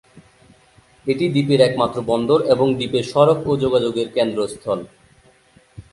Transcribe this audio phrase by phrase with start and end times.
[1.07, 4.79] এটি দ্বীপের একমাত্র বন্দর এবং দ্বীপের সড়ক ও যোগাযোগের কেন্দ্রস্থল।